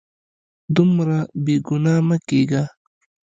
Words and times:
دومره 0.75 1.17
بې 1.43 1.55
ګناه 1.67 2.01
مه 2.07 2.17
کیږه 2.27 2.63